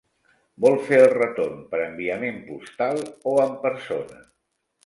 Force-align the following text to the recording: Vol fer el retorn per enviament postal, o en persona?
Vol 0.63 0.77
fer 0.85 0.97
el 1.01 1.11
retorn 1.17 1.59
per 1.75 1.83
enviament 1.83 2.41
postal, 2.49 3.05
o 3.33 3.35
en 3.47 3.55
persona? 3.67 4.23